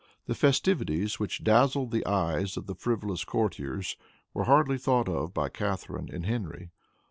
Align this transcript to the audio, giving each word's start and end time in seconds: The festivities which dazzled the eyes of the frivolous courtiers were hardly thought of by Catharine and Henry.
The 0.25 0.33
festivities 0.33 1.19
which 1.19 1.43
dazzled 1.43 1.91
the 1.91 2.03
eyes 2.07 2.57
of 2.57 2.65
the 2.65 2.73
frivolous 2.73 3.23
courtiers 3.23 3.97
were 4.33 4.45
hardly 4.45 4.79
thought 4.79 5.07
of 5.07 5.31
by 5.31 5.47
Catharine 5.49 6.09
and 6.11 6.25
Henry. 6.25 6.71